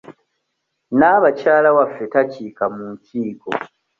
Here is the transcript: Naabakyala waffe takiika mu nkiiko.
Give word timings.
Naabakyala 0.97 1.69
waffe 1.77 2.05
takiika 2.13 2.65
mu 2.75 2.83
nkiiko. 2.95 3.49